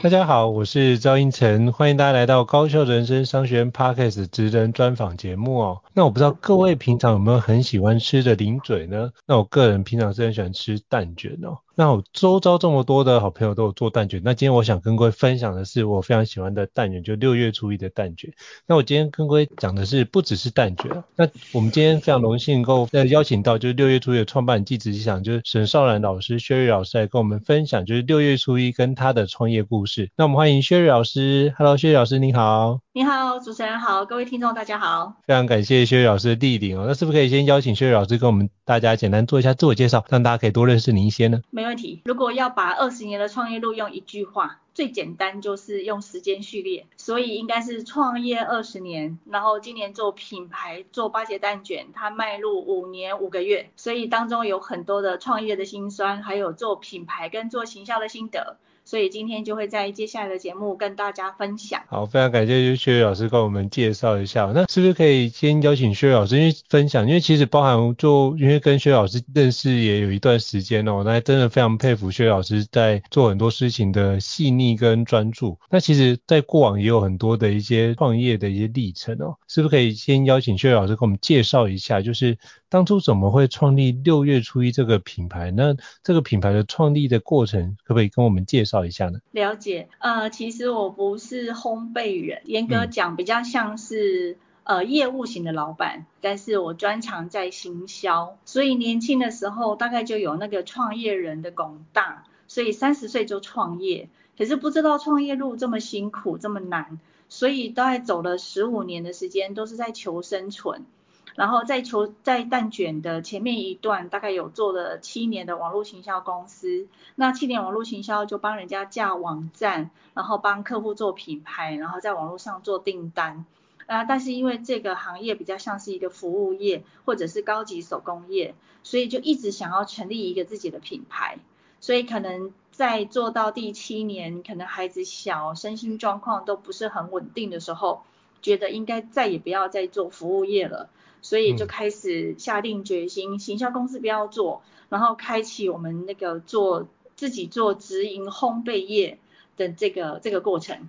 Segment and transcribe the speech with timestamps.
[0.00, 5.82] 大家好，我是赵英成，欢迎大家来到高效人生商学院 Podcast 职人专访节目哦。
[5.92, 9.10] 那我不知道各位平常有没有很喜欢吃的零嘴呢？
[9.26, 11.58] 那我个人平常是很喜欢吃蛋卷哦。
[11.78, 18.32] 那我周遭这么多的好朋友都有做蛋卷，那今天我想跟各位分享的是我非常喜欢的蛋卷，就六月初一的蛋卷。
[18.66, 30.10] 那我今天跟各位讲的是不只是蛋卷，那我们今天非常荣幸能够邀请到就是六月初一的创办人暨执行长，就是沈绍然老师 Sherry 老师来跟我们分享，就是六月初一跟他的创业故事。
[30.16, 32.87] 那我们欢迎 Sherry 老师，Hello，薛瑞老师您好。
[32.98, 35.14] 你好，主持人好，各位听众大家好。
[35.24, 41.40] 非常感谢 Sherry 老师的莅临哦，那是不是可以先邀请 Sherry 老师跟我们大家简单做一下自我介绍，让大家可以多认识您一些呢？
[41.50, 58.56] 没问题，如果要把二十年的创业路用一句话，最简单就是用时间序列，所以应该是创业二十年，然后今年做品牌做八节蛋卷，它迈入五年五个月，所以当中有很多的创业的辛酸，还有做品牌跟做行销的心得。
[58.84, 61.82] 所以今天就会在接下来的节目跟大家分享。
[61.90, 64.50] 好，非常感谢薛老师跟我们介绍一下。
[64.54, 67.06] 那是不是可以先邀请薛老师因为分享？
[67.06, 75.58] 因为其实包含做因为跟薛老师认识也有一段时间哦，那真的非常佩服薛老师在做很多事情的细腻跟专注。
[75.70, 82.00] 那其实，在过往也有很多的一些创业的一些历程哦，是不是可以先邀请薛老师给我们介绍一下？
[82.02, 82.36] 就是。
[82.70, 85.50] 当初怎么会创立六月初一这个品牌？
[85.50, 89.20] 那这个品牌的创立的过程，可不可以跟我们介绍一下呢？
[89.30, 94.32] 了解，呃，其实我不是烘焙人，严格讲比较像是、
[94.64, 110.86] 嗯、呃业务型的老板，但是我专长在行销，所以年轻的时候大概就有那个创业人的广大，所以三十岁就创业，可是不知道创业路这么辛苦这么难，所以大概走了十五年的时间，都是在求生存。
[111.34, 116.88] 然后在求在蛋卷的前面一段，大概有做了七年的网络行销公司。
[117.14, 123.44] 那七年网络行销就帮人家架网站，然后帮客户做品牌，然后在网络上做订单。
[123.86, 131.38] 啊，但是因为这个行业比较像是一个服务业或者是高级手工业，所以就一直想要成立一个自己的品牌。
[131.80, 138.04] 所以可能在做到第七年，可能孩子小，身心状况都不是很稳定的时候，
[138.40, 140.88] 觉得应该再也不要再做服务业了。
[141.20, 149.18] 所以就开始下定决心，嗯、行销公司不要做，然后开启我们那个做自己做直营烘焙业
[149.56, 150.88] 的这个这个过程。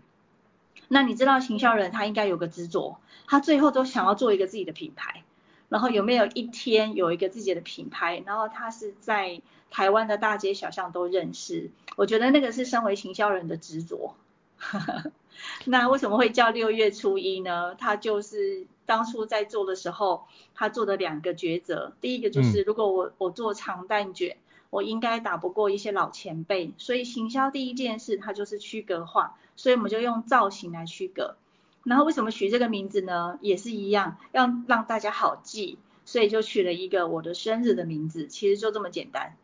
[0.90, 5.24] 那你知道行销人他应该有个执着，他最后都想要做一个自己的品牌。
[5.70, 9.42] 然后有没有一天有一个自己的品牌，然后他是在
[9.72, 11.72] 台湾的大街小巷都认识？
[11.96, 14.16] 我觉得那个是身为行销人的执着。
[15.66, 17.76] 那为什么会叫六月初一呢？
[17.76, 18.66] 他就是。
[18.90, 20.26] 当初在做的时候，
[20.56, 24.38] 他做的两个抉择，第一个就是如果我我做长蛋卷，
[24.72, 31.36] 我应该打不过一些老前辈，所以行销第一件事它就是区隔化，所以我们就用造型来区隔。
[31.84, 33.38] 然后为什么取这个名字呢？
[33.42, 39.36] 也是一样，要让大家好记，所以就取了一个我的生日的名字，其实就这么简单。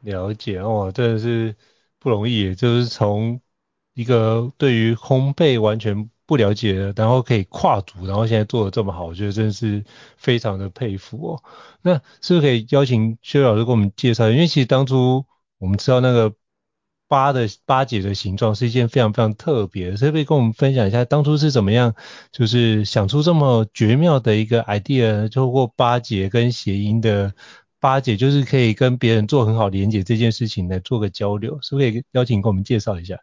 [0.00, 1.56] 了解哦，真的是
[1.98, 3.40] 不容易，就是从
[3.94, 6.10] 一个对于烘焙完全。
[6.28, 9.84] 不了解的，然后可以跨组，然后现在做的这么好，我觉得真的是
[10.16, 11.44] 非常的佩服哦。
[11.82, 14.28] 那是不是可以邀请薛老师给我们介绍？
[14.30, 15.24] 因为其实当初
[15.58, 16.34] 我们知道那个
[17.08, 21.94] 八的八节的形状是一件非常非常特别的，所以可以跟我们分享一下当初是怎么样，
[22.32, 27.32] 就是想出这么绝妙的一个 idea，透过八节跟谐音的
[27.78, 33.18] 八节，就是可以跟别人做很好连接这件事情来做个交流，是不是可以邀请给我们介绍一下？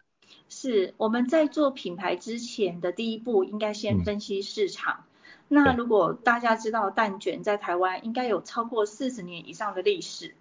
[0.49, 5.05] 是我们在做品牌之前的第一步，应该先分析市场。
[5.49, 10.35] 嗯、那如果大家知道蛋卷在台湾应该有超过四十年以上的历史。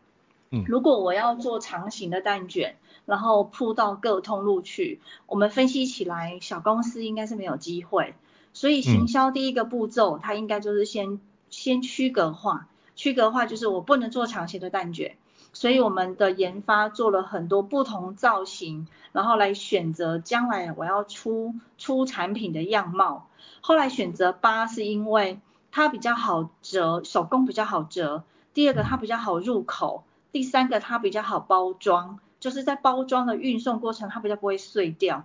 [0.66, 2.76] 如果我要做长型的蛋卷，
[3.06, 8.14] 然后铺到各通路去，我们分析起来小公司应该是没有机会。
[8.52, 11.20] 所以行销第一个步骤，它应该就是先
[11.50, 15.16] 先区隔化，区隔化就是我不能做长型的蛋卷。
[15.54, 23.28] 所以我们的研发做了很多不同造型，然后来选择将来我要出出产品的样貌。
[23.60, 25.40] 后来选择八是因为
[25.70, 28.24] 它比较好折，手工比较好折。
[28.54, 35.24] 第二个它比较好入口，第三个它比较好包装，就是在包装的运送过程它比较不会碎掉。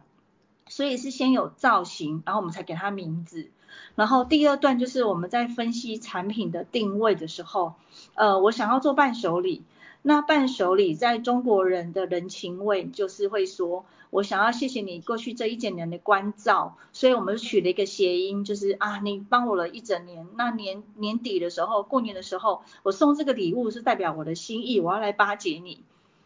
[0.70, 3.50] 所以是先有造型，然后我们才给它名字。
[3.96, 7.76] 然后第二段就是我们在分析产品的定位的时候，
[8.16, 9.64] 呃，我想要做伴手礼。
[10.02, 25.84] 那伴手礼在中国人的人情味就是会说，我想要谢谢你过去这一整年的关照，所以我们取了一个谐音，就是啊，你帮我了一整年，那年年底的时候，过年的时候，我送这个礼物是代表我的心意，我要来巴结你，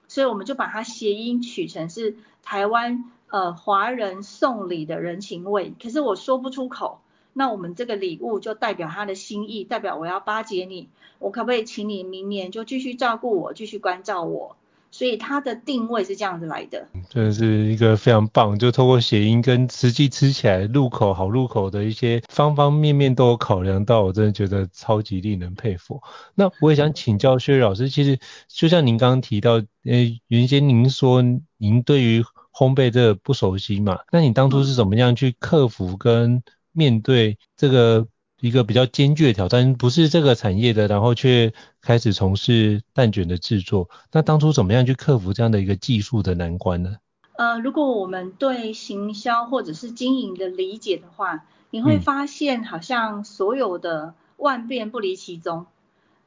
[0.08, 7.02] 所以我们就把它谐音取成是台湾呃华人送礼的人情味，可是我说不出口。
[7.34, 10.90] 那我们这个礼物就代表他的心意，代表我要巴结你，
[11.20, 14.56] 我可不可以请你明年就继续照顾我，继续关照我？
[14.94, 16.86] 所以它的定位是这样子来的。
[17.10, 26.02] 真的是一个非常棒，就透过谐音跟实际吃起来入口好入口的一些方方面面都有考量到，我真的觉得超级令人佩服。
[26.36, 28.20] 那我也想请教薛老师，其实
[28.50, 31.24] 就像您刚刚提到，呃，原先您说
[31.56, 32.22] 您对于
[32.54, 38.08] 烘焙这个不熟悉嘛，那你当初是怎么样去克服跟面对这个
[38.40, 46.98] 一个比较艰巨的挑战，不是这个产业的，然后却开始从事蛋卷的制作，那当初怎么样去克服这样的一个技术的难关呢？
[47.38, 55.62] 呃，如果我们对行销或者是经营的理解的话，你会发现好像所有的万变不离其宗。
[55.62, 55.66] 嗯、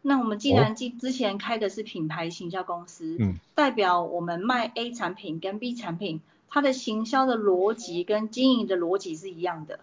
[0.02, 9.80] 那我们既然之之前开的是品牌行销公司，嗯，代表我们卖 A 产品跟 B 产品，它的行销的逻辑跟经营的逻辑是一样的。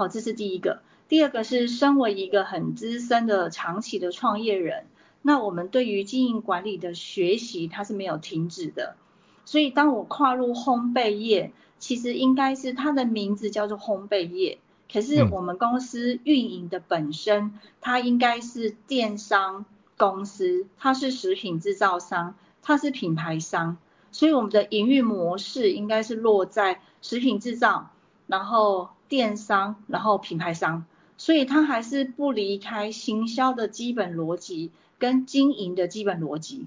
[0.00, 0.80] 好，这是第一个。
[1.08, 4.86] 第二个是身为一个很资深的长期的创业人，
[5.20, 8.96] 那我们对于经营管理的学习它是没有停止的。
[9.44, 14.58] 所以当我跨入烘焙业，其实应该是它的名字叫做烘焙业，
[14.90, 19.66] 可是我们公司运营的本身，它应该是电商
[19.98, 23.76] 公司，它是食品制造商，它是品牌商，
[24.12, 27.90] 所以我们的营运模式应该是落在食品制造，
[28.26, 28.88] 然后。
[29.10, 30.86] 电商，然后品牌商，
[31.18, 34.70] 所以它还是不离开行销的基本逻辑
[35.00, 36.66] 跟经营的基本逻辑。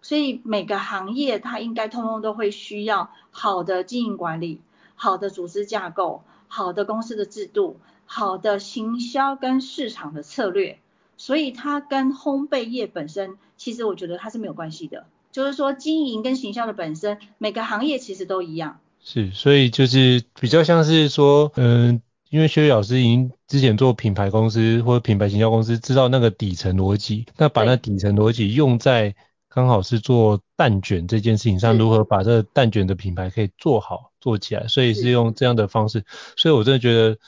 [0.00, 4.60] 所以每个行业它应该通通都会需要好的经营管理、
[4.94, 7.76] 好的组织架构、好的公司的制度、
[8.06, 10.78] 好的行销跟市场的策略。
[11.18, 15.06] 所以它跟烘焙业本身，其实我觉得它是没有关系的。
[15.32, 18.80] 就是说经营跟行销的本身，每个行业其实都一样。
[19.06, 29.14] 是，所以就是比较像是说，嗯、呃，因为薛老师已经之前做品牌公司或者品牌行销公司，知道那个底层逻辑，那把那底层逻辑用在
[29.50, 36.02] 刚好是做蛋卷这件事情上，如何把这个蛋卷的品牌可以做好做起来，所以是用这样的方式，
[36.38, 37.18] 所以我真的觉得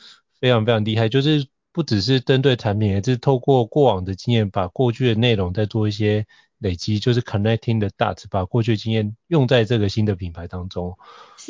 [0.40, 6.26] 非常非常厉害，就是不只是针对产品，也是透过过往的经验，把过去的内容再做一些
[6.58, 10.96] 累积，就是 connecting the dots，把过去的经验用在这个新的品牌当中。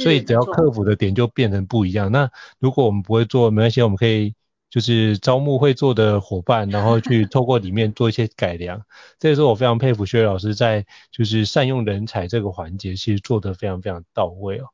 [0.02, 2.12] 所以只要克服的点就变成不一样。
[2.12, 4.34] 那如果我们不会做，没关系，我们可以
[4.68, 8.82] 就是招募会做的伙伴，然后去透过里面做一些改良。
[9.18, 14.66] 这也是我非常佩服薛老师在就是善用人才这个环节，其实做得非常非常到位哦。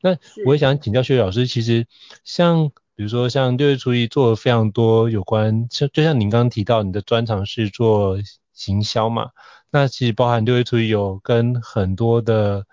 [0.00, 0.16] 那
[0.46, 1.86] 我也想请教薛老师，其实
[2.24, 8.16] 像比如说像六月初一做了非常多有关，像就像您刚刚提到你的专长是做
[8.54, 9.30] 行销嘛，
[9.70, 12.66] 那其实包含六月初一有跟很多的。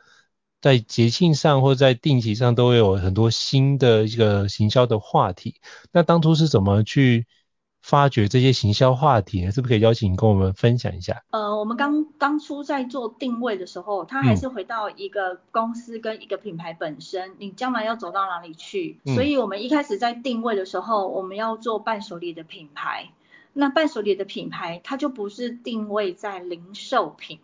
[0.61, 5.55] 在节庆上或者在定期上都会有很多新的一个行销的话题。
[5.91, 7.27] 那当初是怎么去
[7.81, 9.51] 发掘这些行销话题呢？
[9.51, 11.23] 是不是可以邀请你跟我们分享一下？
[11.29, 18.99] 呃，我们刚当初在做定位的时候，它还是回到一个公司跟一个品牌本身，嗯、你将来要走到哪里去？
[19.05, 23.09] 嗯、所以我们一开始在定位的时候，我们要做伴手礼的品牌。
[23.53, 27.39] 那伴手礼的品牌，它就不是定位在零售品。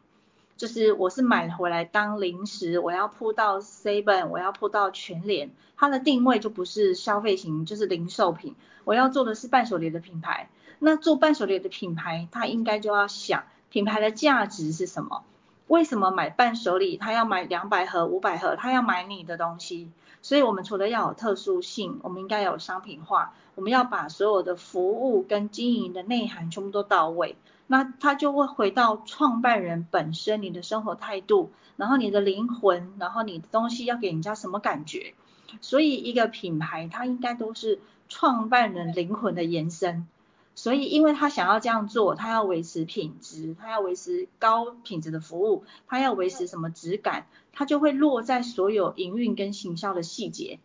[0.55, 8.55] 就是我是买回来当零食，我要铺到 Seven，我要铺到全联，它的定位就不是消费型，就是零售品。
[8.83, 10.49] 我要做的是伴手礼的品牌。
[10.79, 15.23] 那做伴手礼的品牌，它应该就要想品牌的价值是什么？
[15.67, 19.89] 为什么买伴手礼，他要买两百盒、五百盒，他要买你的东西？
[20.21, 27.37] 所以我们除了要有特殊性，我们应该有商品化，我们要把所有的服务跟经营的内涵全部都到位。
[27.67, 35.13] 那他就会回到创办人本身，你的生活态度，然后你的灵魂，然后你的东西要给人家什么感觉？
[35.61, 37.79] 所以一个品牌，它应该都是
[38.09, 40.07] 创办人灵魂的延伸。
[40.55, 50.59] 所以因为他想要这样做，他要维持品质，他要维持高品质的服务，他要维持什么质感，他就会落在所有营运跟行销的细节。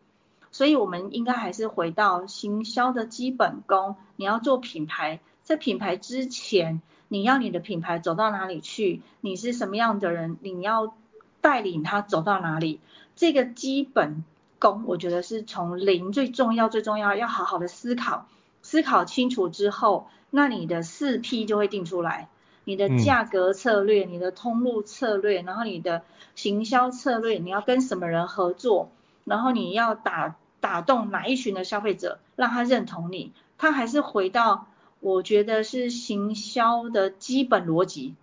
[0.51, 5.21] 所以我们应该还是回到行销的基本功，你要做品牌。
[5.49, 9.01] 在品牌之前，你要你的品牌走到哪里去？
[9.23, 10.37] 你是什么样的人？
[10.43, 10.95] 你要
[11.41, 12.81] 带领他走到哪里？
[13.17, 14.25] 这个基本
[14.59, 18.27] 功，我觉得是从零最重要、最重要，要好好的思考，
[18.61, 22.29] 思考清楚之后，那你的四 P 就会定出来，
[22.65, 26.03] 你的价格策略、嗯、你的通路策略，然后你的
[26.35, 28.91] 行销策略，你要跟什么人合作，
[29.25, 34.67] 然后你要打打动哪一群的消费者，让他认同你，他还是回到
[35.01, 38.15] 我觉得是行销的基本逻辑。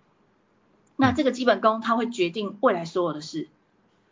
[0.96, 3.48] 那这个基本功，它会决定未来所有的事。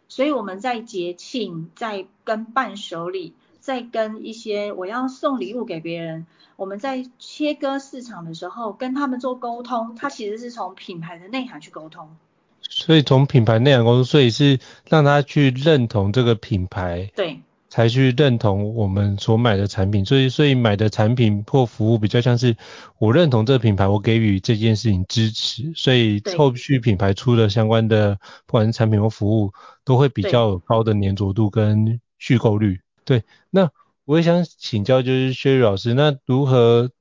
[0.09, 12.17] 所以我们在节庆，在跟伴手礼，在跟一些我要送礼物给别人，我们在切割市场的时候，跟他们做沟通，它其实是从品牌的内涵去沟通。
[12.61, 17.11] 所以从品牌内涵沟通，所以是让他去认同这个品牌。
[17.17, 17.41] 对。
[17.75, 22.57] 才去认同我们所买的产品，所以所以买的产品或服务比较像是
[22.99, 28.15] 我认同这个品牌，我给予这件事情支持，所以后续品牌出的相关的
[28.47, 29.53] 不管是产品或服务，
[29.85, 32.81] 都会比较有高的粘着度跟续购率。
[33.05, 33.69] 对，那
[34.05, 36.93] 我也想请教就是 Sherry 老师，那如何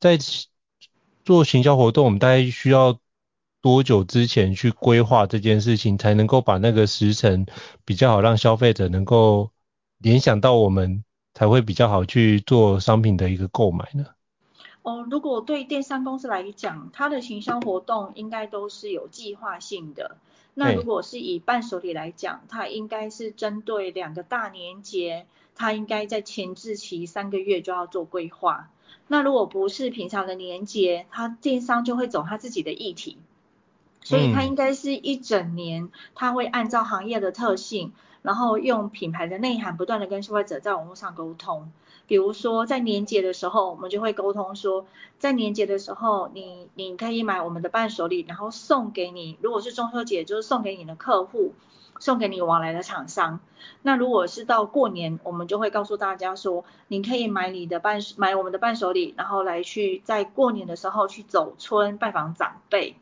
[0.00, 0.18] 在
[1.24, 2.98] 做行销活动，我们大概需要
[3.62, 7.46] 多久之前去规划这件事情，才能够把那个时程
[7.84, 9.52] 比较好，让消费者能够
[9.98, 14.06] 联想到我们才会比较好去做商品的一个购买呢？
[14.82, 20.16] 哦，如果对电商公司来讲，它的行销活动应该都是有计划性的。
[20.54, 28.70] 那如果是以伴手礼来讲，它应该是针对两个大年节，它应该在前置期三个月就要做规划。
[29.08, 33.18] 那如果不是平常的年节，它电商就会走它自己的议题，
[34.02, 37.92] 所以它应该是一整年，它会按照行业的特性。
[38.22, 41.70] 然后用品牌的内涵不断的跟消费者在网络上沟通，
[42.06, 44.86] 比如说在年节的时候，我们就会沟通说，
[45.18, 51.54] 在年节的时候，你你可以买我们的伴手礼，然后送给你，如果是中秋节，就是送给你的客户，
[51.98, 53.40] 送给你往来的厂商。
[53.82, 62.96] 那如果是到过年，我们就会告诉大家说，你可以买你的伴买我们的伴手礼，然后来去在过年的时候去走春拜访长辈。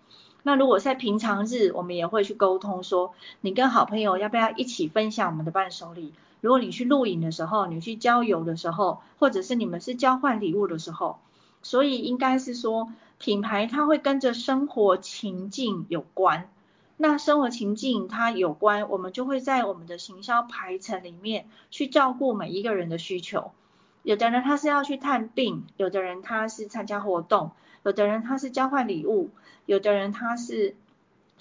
[0.47, 6.13] 那如果在平常日，我们也会去沟通说，你跟好朋友要不要一起分享我们的伴手礼？
[6.41, 11.19] 如果你去露营的时候，你去郊游的时候，或者是你们是交换礼物的时候，
[11.65, 16.49] 所以应该是说，品牌它会跟着生活情境有关。
[16.97, 23.51] 那生活情境它有关，我们就会在我们的行销排程里面去照顾每一个人的需求。
[24.05, 27.51] 有的人他是要去探病，有的人他是参加活动，
[27.83, 29.31] 有的人他是交换礼物。
[29.67, 30.75] 有的人他是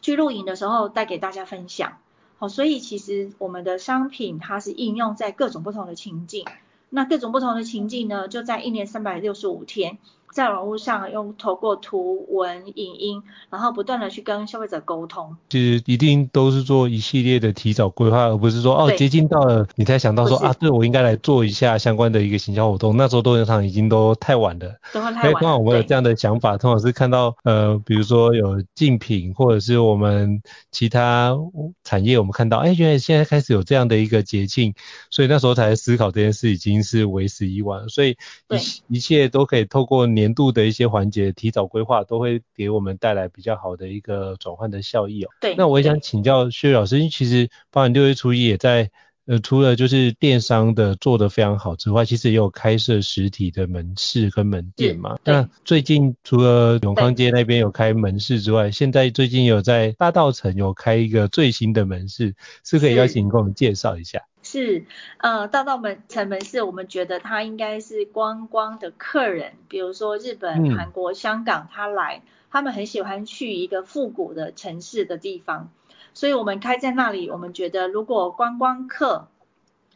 [0.01, 2.00] 去露营的时候带给大家分享，
[2.38, 6.46] 好，所以其实我们的商品它是应用在各种不同的情境，
[6.89, 9.98] 那各种不同的情境呢，就在一年三百六十五天。
[10.35, 15.33] 在网络上用透过图文影音，然后不断的去跟消费者沟通。
[15.49, 22.97] 其实一定都是做一系列的提早规划，而不是说哦接近到了你才想到说啊，对我应该来做一下相关的一个行销活动。
[22.97, 24.77] 那时候通常已经都太晚了。
[24.91, 25.39] 都会太晚了。
[25.39, 31.33] 通常我们有这样的想法，通常是看到呃比如说有竞品或者是我们其他
[31.85, 34.73] 产业，我们看到哎原来现在开始有这样的一个节庆，
[35.09, 37.87] 所以那时候才思考这件事已经是为时已晚。
[37.87, 38.17] 所以
[38.89, 40.25] 一一切都可以透过年。
[40.25, 45.29] 年度的一些环节提早规划，都会给我们带来比较好的一个转换的效益哦。
[45.39, 48.89] 对，那我也想请教 Sherry 老师，因为其实包含六月初一也在，
[49.27, 55.20] 呃，除了就是电商的做得非常好之外，其实也有开设实体的门市跟门店嘛。
[55.24, 64.22] 那最近除了永康街那边有开门市之外，现在最近有在大道城有开一个最新的门市，是可以邀请你给我们介绍一下。
[64.55, 64.85] 是，
[65.17, 75.71] 呃，大稻埕门市，我们觉得它应该是观光的客人，比如说日本、韩国、香港，他来，他们很喜欢去一个复古的城市的地方，
[76.13, 79.27] 所以我们开在那里，我们觉得如果观光客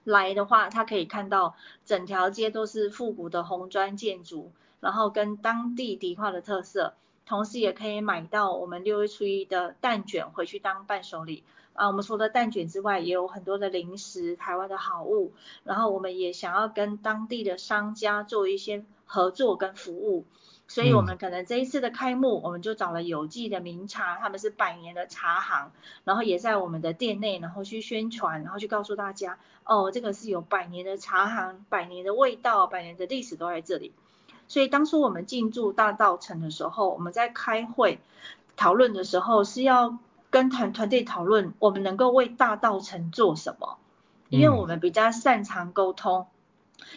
[0.04, 4.52] 来的话，他可以看到整条街都是复古的红砖建筑，
[4.82, 11.46] 然后跟当地迪化的特色，同时也可以买到我们六月初一的蛋卷回去当伴手礼。
[11.80, 15.32] 啊，我们除了蛋卷之外，也有很多的零食，台湾的好物。
[15.64, 20.26] 然后我们也想要跟当地的商家做一些合作跟服务，
[20.68, 25.72] 所以我们可能这一次的开幕，我们就找了有记的名茶，他们是百年的茶行，
[26.04, 33.94] 然后也在我们的店内，然后去宣传，然后去告诉大家，哦，这个是有百年的茶行，百年的味道，百年的历史都在这里。
[34.50, 38.00] 所以当初我们进驻大道城的时候，我们在开会
[38.58, 39.98] 讨论的时候是要。
[40.30, 43.78] 跟团团队讨论，我们能够为大道城做什么？
[44.30, 46.28] 因为我们比较擅长沟通，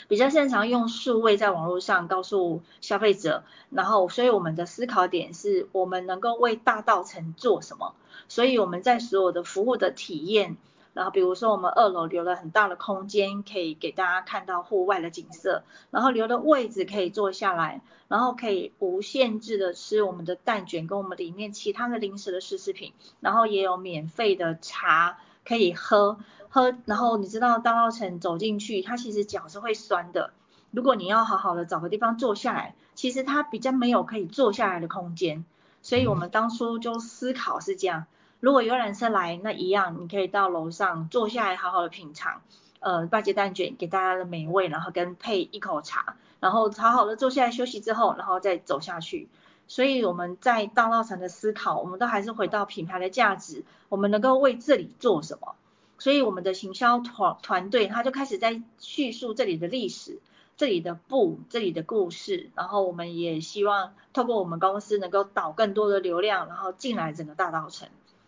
[0.06, 7.94] 比较擅长用数位在网络上告诉消费者，然后所以我们的思考点是我们能够为大道城做什么？
[8.28, 10.56] 所以我们在所有的服务的体验，
[10.94, 26.18] 然后比如说我们二楼留了很大的空间，可以给大家看到户外的景色，然后留的位置可以坐下来，然后可以无限制的吃我们的蛋卷跟我们里面其他的零食的试吃品，然后也有免费的茶可以喝
[26.50, 30.34] 喝，然后你知道大稻埕走进去，它其实脚是会酸的，
[30.70, 35.46] 如果你要好好的找个地方坐下来，其实它比较没有可以坐下来的空间，
[35.80, 38.04] 所以我们当初就思考是这样。
[38.42, 42.42] 如果游览车来，那一样，你可以到楼上坐下来，好好的品尝，
[42.80, 49.28] 呃，八节蛋卷给大家的美味，然后跟配一口茶，然后好好的坐下来休息之后，然后再走下去。
[49.68, 55.54] 所以我们在大稻埕的思考，我们都还是回到品牌的价值，我们能够为这里做什么？
[55.98, 60.18] 所以我们的行销团团队他就开始在叙述这里的历史、
[60.56, 67.84] 这里的布、这里的故事，然后我们也希望透过我们公司能够导更多的流量，然后进来整个大稻埕。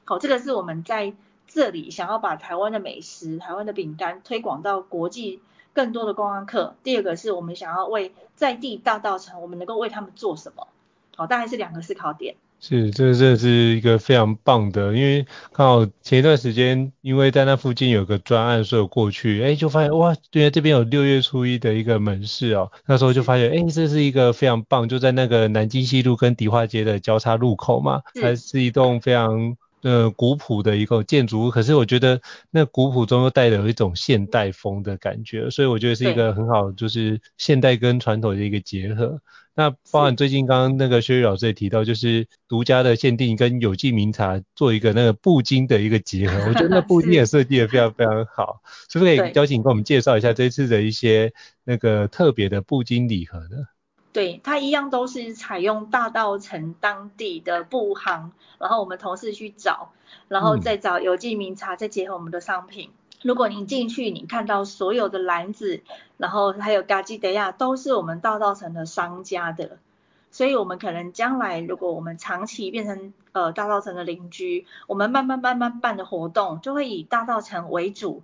[0.06, 1.14] 好，这个是我们在
[1.46, 5.40] 这里想要把台湾的美食、台湾的饼干推广到国际
[5.72, 6.74] 更多的观光客。
[6.82, 10.68] 第二个是我们想要为在地大道城，我们能够为他们做什么？
[11.16, 12.34] 好，大概是两个思考点。
[12.60, 29.56] 是，这个这是一个非常棒的，因为刚好前一段时间，因为在那附近有个专案，所以我过去，哎，就发现哇，原来，这边有六月初一的一个门市哦，那时候就发现，哎，这是一个非常棒，就在那个南京西路跟迪化街的交叉路口嘛，还是一栋非常。
[29.84, 32.18] 呃，古朴的一个建筑物，可是我觉得
[32.50, 39.20] 那古朴中又带有一种现代风的感觉，所以我觉得是一个很好，就是现代跟传统的一个结合。
[39.54, 51.30] 那包含最近刚刚那个薛玉老师也提到，就是独家的限定跟有机名茶做一个那个布巾的一个结合，我觉得那布巾也 设计的非常非常好，是不是可以邀请跟我们介绍一下这次的一些
[51.62, 53.58] 那个特别的布巾礼盒呢？
[54.14, 58.30] 对，它一样都是采用大道城当地的布行，
[58.60, 59.90] 然后我们同事去找，
[60.28, 62.90] 然后再找有机名茶，再结合我们的商品。
[62.90, 65.82] 嗯、如果你进去，你看到所有的篮子，
[66.16, 69.78] 然后还有嘎吉德亚，都是我们大道城的商家的。
[70.30, 78.22] 所以，我们可能将来如果我们长期变成呃大道城的邻居，我们慢慢慢慢办的活动，就会以大道城为主。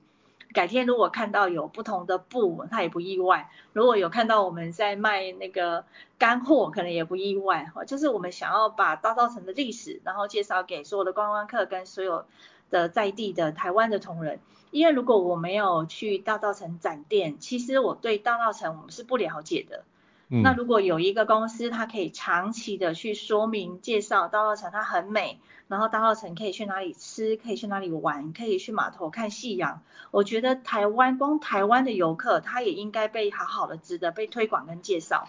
[0.52, 3.50] 改天如果看到有不同的布，他也不意外。
[3.72, 5.84] 如果有看到我们在卖那个
[6.18, 7.72] 干货，可能也不意外。
[7.86, 12.24] 就是我们想要把大稻埕的历史，然后介绍给所有的观光客跟所有
[12.68, 14.40] 的在地的台湾的同仁。
[14.72, 19.84] 因为如果我没有去大稻埕展店，其实我对大稻埕我们是不了解的。
[20.30, 29.82] 嗯、那如果有一个公司，它可以长期的去说明介绍大稻城，它很美，然后大稻城可以去哪里吃，可以去哪里玩，可以去码头看夕阳。
[30.12, 35.28] 我觉得台湾光台湾的游客，他也应该被好好的值得被推广跟介绍。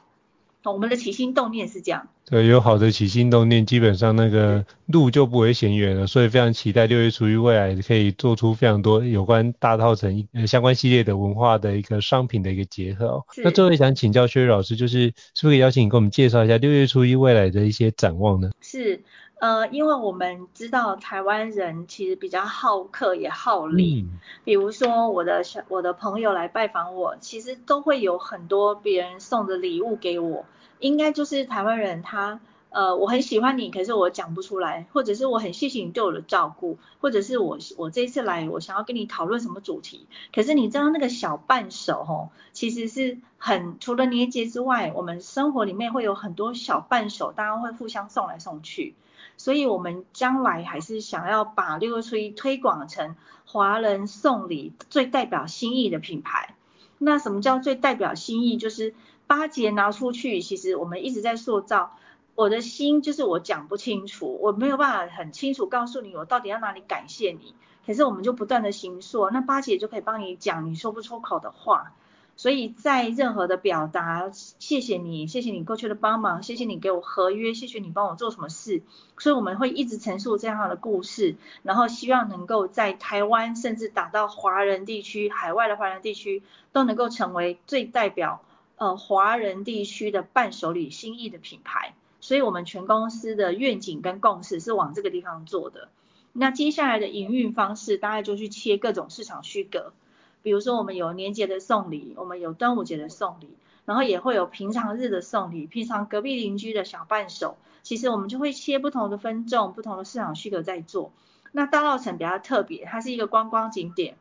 [0.64, 2.08] 我们的起心动念是这样。
[2.26, 6.08] 对，有好的起心动念，基本上那个路就不会嫌远了。
[6.08, 13.26] 所以非常期待六月初一未来可以做出非常多有关大稻埕相关系列的文化的一个商品的一个结合哦。
[13.44, 18.52] 那最后想请教薛老师，就是是不是可以邀请你跟我们介绍一下六月初一未来的一些展望呢？
[18.62, 19.02] 是。
[19.42, 30.46] 呃，因为我们知道台湾人其实比较好客也好礼，嗯、比如说我的小我的朋友来拜访我，其实都会有很多别人送的礼物给我，
[30.78, 48.94] 应该就是台湾人他呃我很喜欢你，可是我讲不出来，或者是我很谢谢你对我的照顾，或者是我我这一次来我想要跟你讨论什么主题，可是你知道那个小伴手吼，其实是很除了年节之外，我们生活里面会有很多小伴手，大家会互相送来送去。
[49.38, 56.56] 所以，我们将来还是想要把六月初一推广成华人送礼最代表心意的品牌。
[56.98, 58.58] 那什么叫最代表心意？
[58.58, 58.94] 就是
[59.28, 61.98] 八节拿出去，其实我们一直在塑造
[62.36, 67.56] 我的心，就是我讲不清楚，我没有办法很清楚告诉你我到底要哪里感谢你。
[67.86, 71.94] 可是我们就不断的行塑，那八姐就可以帮你讲你说不出口的话。
[72.36, 78.82] 所以在任何的表达，谢谢你，谢谢你过去的帮忙，谢谢你给我合约，谢谢你帮我做什么事。
[79.20, 86.42] 所以我们会一直陈述这样的故事，然后希望能够在台湾，甚至打到华人地区、海外的华人地区，
[86.72, 88.42] 都能够成为最代表
[88.78, 91.94] 呃华人地区的伴手礼心意的品牌。
[92.22, 95.90] 所以我们全公司的愿景跟共识是往这个地方做的。
[96.34, 99.94] 那接下来的营运方式，大概就去切各种市场区隔。
[100.44, 103.48] 比如说，我们有年节的送礼，我们有端午节的送礼，
[103.86, 111.12] 然后也会有平常日的送礼，平常隔壁邻居的小伴手，其实我们就会切不同的分众、不同的市场需求在做。
[111.52, 114.16] 那大稻城比较特别，它是一个观光景点，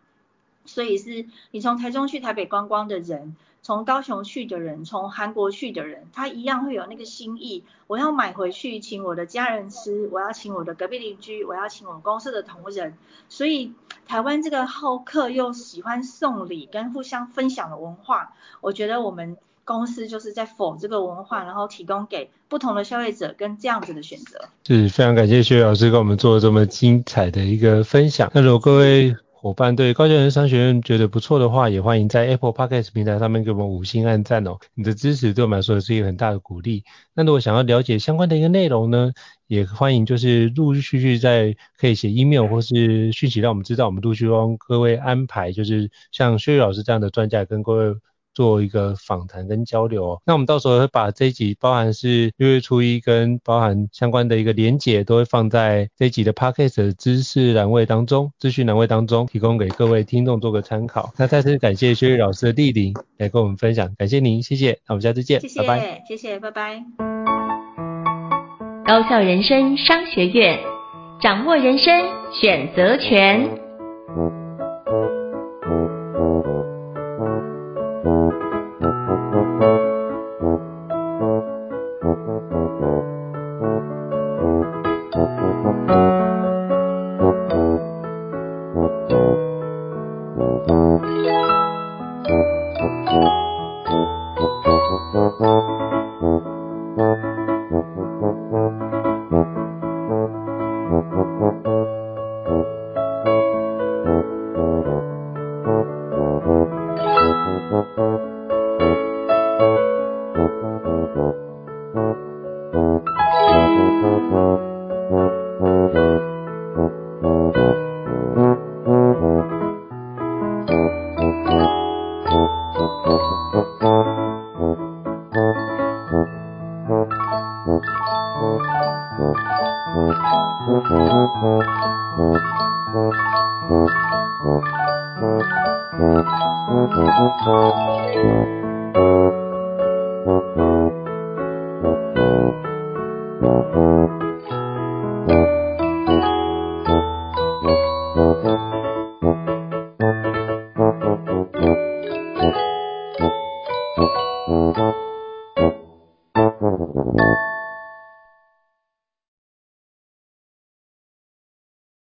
[0.64, 7.64] 所以是你从台中去台北观光的人，从高雄去的人，从韩国去的人，他一样会有那个心意。
[7.86, 12.94] 我要买回去，请我的家人吃，我要请我的隔壁邻居，我要请我们公司的同仁。
[13.28, 13.72] 所以
[14.06, 24.48] 台湾这个好客又喜欢送礼跟互相分享的文化，我觉得我们公司就是在否这个文化，然后提供给不同的消费者跟这样子的选择。
[24.66, 28.30] 是非常感谢薛老师跟我们做这么精彩的一个分享。
[28.34, 34.58] 那如果各位伙伴对高教人商学院觉得不错的话，也欢迎在 Apple Podcast 平台上面给我们五星按赞哦。
[34.74, 36.84] 你的支持对我们来说是一个很大的鼓励。
[37.14, 39.12] 那如果想要了解相关的一个内容呢，
[39.46, 47.96] 也欢迎就是陆陆续续在可以写 email 或是讯息让我们知道，我们陆续帮各位安排，就是像薛老师这样的专家跟各位。
[48.40, 61.12] 做一个访谈跟交流哦，那我们到时候会把这一集包含是六月初一跟包含相关的一个连结，都会放在这一集的 podcast 的知识栏位当中、资讯栏位当中，提供给各位听众做个参考。
[61.18, 66.82] 那再次感谢薛玉老师的莅临来跟我们分享，感谢您，谢谢，那我们下次见，谢谢，拜拜，谢谢，拜拜。
[68.86, 70.58] 高校人生商学院，
[71.20, 71.92] 掌握人生
[72.40, 74.39] 选择权。